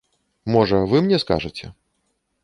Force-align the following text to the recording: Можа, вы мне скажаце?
Можа, 0.53 0.79
вы 0.93 1.01
мне 1.07 1.19
скажаце? 1.25 1.69